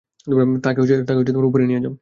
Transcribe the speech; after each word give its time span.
তাকে 0.63 0.79
উপরে 1.45 1.63
নিয়ে 1.65 1.79
যাও। 1.79 1.89